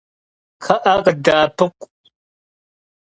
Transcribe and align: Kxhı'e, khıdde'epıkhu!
Kxhı'e, 0.63 0.93
khıdde'epıkhu! 1.03 1.85